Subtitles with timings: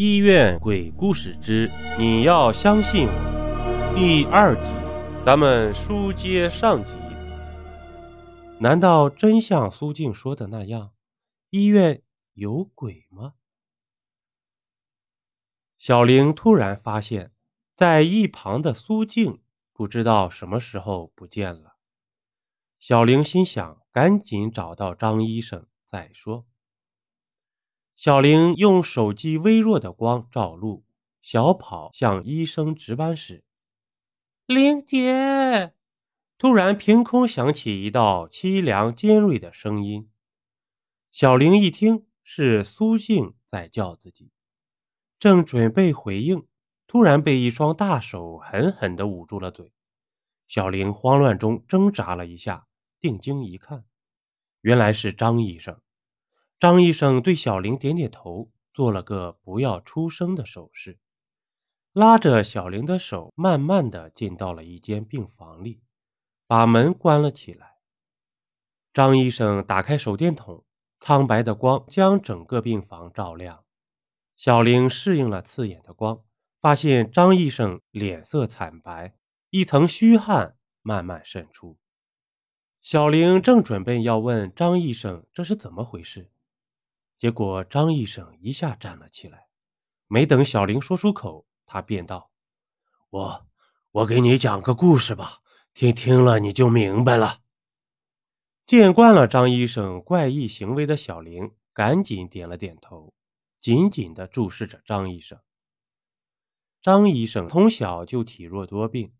[0.00, 4.70] 医院鬼故事之你要相信我第二集，
[5.26, 6.92] 咱们书接上集。
[8.60, 10.92] 难道真像苏静说的那样，
[11.50, 12.00] 医院
[12.34, 13.34] 有鬼吗？
[15.78, 17.32] 小玲突然发现，
[17.74, 19.42] 在一旁的苏静
[19.72, 21.74] 不知道什么时候不见了。
[22.78, 26.46] 小玲心想，赶紧找到张医生再说。
[27.98, 30.84] 小玲用手机微弱的光照路，
[31.20, 33.42] 小跑向医生值班室。
[34.46, 35.74] 玲姐，
[36.38, 40.08] 突然凭空响起一道凄凉尖锐的声音。
[41.10, 44.30] 小玲一听是苏静在叫自己，
[45.18, 46.46] 正准备回应，
[46.86, 49.72] 突然被一双大手狠狠地捂住了嘴。
[50.46, 52.68] 小玲慌乱中挣扎了一下，
[53.00, 53.84] 定睛一看，
[54.60, 55.80] 原来是张医生。
[56.60, 60.98] 张医生对小玲点点头，做了个不要出声的手势，
[61.92, 65.82] 拉着小玲的手，慢慢的进到了一间病房里，
[66.48, 67.76] 把门关了起来。
[68.92, 70.64] 张医生打开手电筒，
[70.98, 73.62] 苍白的光将整个病房照亮。
[74.36, 76.24] 小玲适应了刺眼的光，
[76.60, 79.14] 发现张医生脸色惨白，
[79.50, 81.78] 一层虚汗慢慢渗出。
[82.82, 86.32] 小玲正准备要问张医生这是怎么回事。
[87.18, 89.48] 结果，张医生一下站了起来，
[90.06, 92.30] 没等小玲说出口，他便道
[93.10, 93.46] ：“我，
[93.90, 95.40] 我给你讲个故事吧，
[95.74, 97.40] 听听了你就明白了。”
[98.64, 103.12] 见惯了张医生怪异行为的小玲，赶紧点了点头，
[103.60, 105.40] 紧紧地注视着张医生。
[106.80, 109.12] 张医生从小就体弱多病，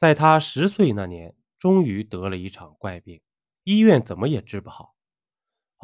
[0.00, 3.20] 在他十岁那年，终于得了一场怪病，
[3.62, 4.95] 医院怎么也治不好。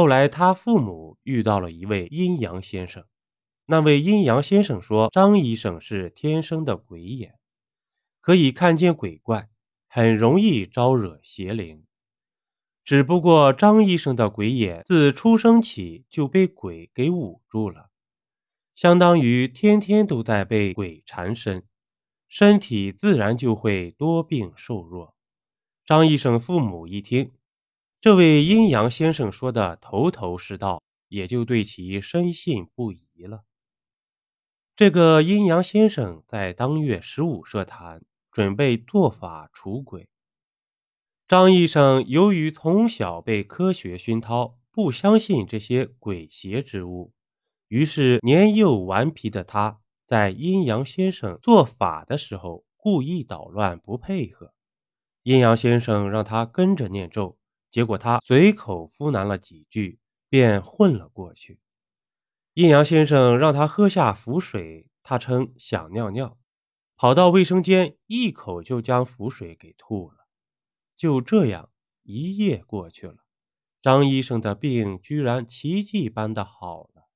[0.00, 3.04] 后来，他父母遇到了一位阴阳先生。
[3.66, 7.34] 那位阴阳先生说：“张医生是天生的鬼眼，
[8.22, 9.50] 可以看见鬼怪，
[9.88, 11.84] 很容易招惹邪灵。
[12.82, 17.90] 只不过张医生的鬼眼自出生起就被鬼给捂住了，
[18.74, 21.66] 相当于天天都在被鬼缠身，
[22.26, 25.14] 身体自然就会多病瘦弱。”
[25.84, 27.32] 张医生父母一听。
[28.00, 33.42] 这位阴阳先生说的头头是道，也就对其深信不疑了。
[34.74, 38.00] 这个阴阳先生在当月十五设坛，
[38.32, 40.08] 准备做法除鬼。
[41.28, 47.12] 张医生由于从小被科学熏陶，不相信这些鬼邪之物，
[47.68, 54.54] 于是年幼顽皮的他，在阴阳先生做法的时候故意捣乱，不配合。
[55.22, 57.36] 阴阳先生让他跟着念咒。
[57.70, 59.98] 结果他随口敷喃了几句，
[60.28, 61.60] 便混了过去。
[62.54, 66.36] 阴阳先生让他喝下符水，他称想尿尿，
[66.96, 70.26] 跑到卫生间，一口就将符水给吐了。
[70.96, 71.70] 就这样，
[72.02, 73.16] 一夜过去了，
[73.80, 77.08] 张医生的病居然奇迹般的好了。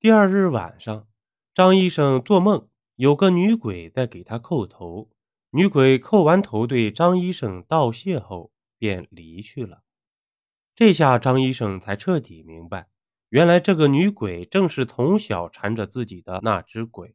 [0.00, 1.06] 第二日晚上，
[1.54, 5.08] 张医生做梦，有个女鬼在给他叩头。
[5.50, 8.52] 女鬼叩完头，对张医生道谢后。
[8.78, 9.82] 便离去了。
[10.74, 12.88] 这下张医生才彻底明白，
[13.28, 17.14] 原来这个女鬼正是从小缠着自己的那只鬼。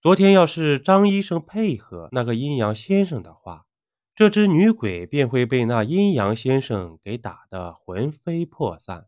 [0.00, 3.66] 昨天要是张医生配合那个阴阳先生的话，
[4.14, 9.06] 这只女鬼便会被那阴阳先生给打得魂飞魄散。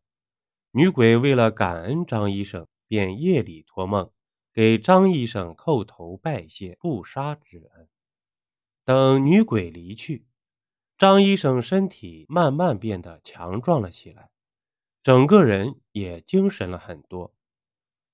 [0.70, 4.10] 女鬼为了感恩张医生，便夜里托梦
[4.52, 7.88] 给张医生叩头拜谢不杀之恩。
[8.84, 10.26] 等女鬼离去。
[11.02, 14.30] 张医生身体慢慢变得强壮了起来，
[15.02, 17.34] 整个人也精神了很多。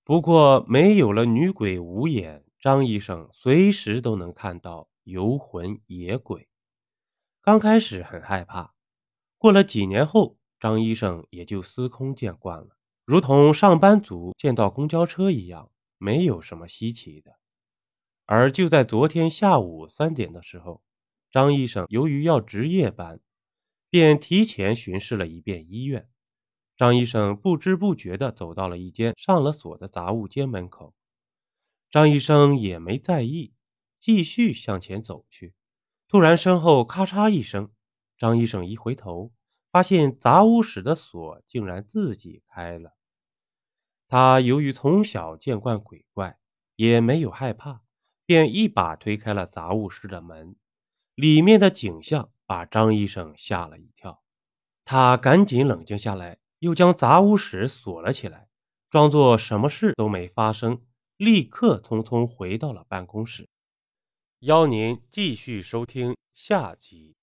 [0.04, 6.48] 不过，没有了女鬼无眼，张医生随时都能看到游魂野鬼。
[7.42, 8.72] 刚开始很害怕，
[9.36, 17.36] 过了几年后，张医生也就司空见惯了，如同上班族见到公交车一样，没有什么稀奇的。
[18.24, 20.80] 而就在昨天下午三点的时候。
[21.30, 23.20] 张医生由于要值夜班，
[23.90, 26.08] 便提前巡视了一遍医院。
[26.76, 30.94] 张医生不知不觉地走到了一间上了锁的杂物间门口。
[31.90, 33.52] 张医生也没在意，
[33.98, 35.54] 继续向前走去。
[36.06, 37.70] 突然，身后咔嚓一声，
[38.16, 39.32] 张医生一回头，
[39.70, 42.96] 发现杂物室的锁竟然自己开了。
[44.06, 46.38] 他由于从小见惯鬼怪，
[46.76, 47.82] 也没有害怕，
[48.24, 50.56] 便一把推开了杂物室的门。
[51.18, 54.22] 里面的景象把张医生吓了一跳。
[54.84, 58.46] 他赶紧冷静下来又将杂物室锁了起来
[58.88, 60.80] 装作什么事都没发生
[61.16, 63.48] 立刻匆匆回到了办公室。
[64.42, 67.17] 邀您继续收听下集。